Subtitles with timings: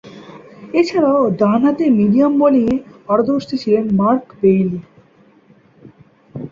[0.73, 2.75] এছাড়াও, ডানহাতে মিডিয়াম বোলিংয়ে
[3.07, 4.79] পারদর্শী ছিলেন মার্ক বেইলি।